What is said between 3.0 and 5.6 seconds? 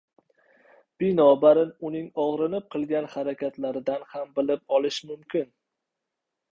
harakatlaridan ham bilib olish mumkin.